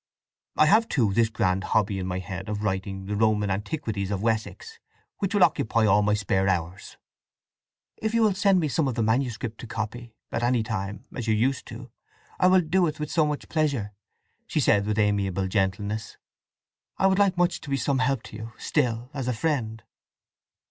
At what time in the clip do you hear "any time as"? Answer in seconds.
10.41-11.27